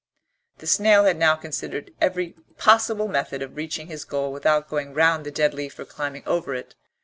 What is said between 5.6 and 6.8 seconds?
or climbing over it.